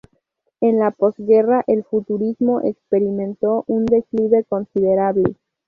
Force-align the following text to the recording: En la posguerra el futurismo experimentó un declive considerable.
En 0.61 0.79
la 0.79 0.89
posguerra 0.89 1.63
el 1.67 1.83
futurismo 1.83 2.61
experimentó 2.63 3.65
un 3.67 3.85
declive 3.85 4.43
considerable. 4.45 5.35